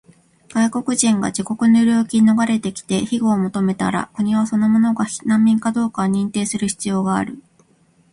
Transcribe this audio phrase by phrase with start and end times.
[0.55, 7.37] 外国人が自国の領域に逃れてきて庇護を求めたら、国はその者が難民かどうかを認定する必要がある。